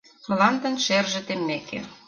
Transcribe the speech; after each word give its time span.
Мландын 0.29 0.75
шерже 0.85 1.21
теммеке 1.27 1.79